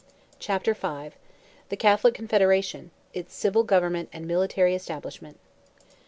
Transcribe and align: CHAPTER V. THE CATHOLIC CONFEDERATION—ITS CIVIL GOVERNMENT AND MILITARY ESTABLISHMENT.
CHAPTER 0.39 0.73
V. 0.73 1.15
THE 1.69 1.77
CATHOLIC 1.77 2.15
CONFEDERATION—ITS 2.15 3.35
CIVIL 3.35 3.61
GOVERNMENT 3.65 4.09
AND 4.11 4.25
MILITARY 4.27 4.73
ESTABLISHMENT. 4.73 5.37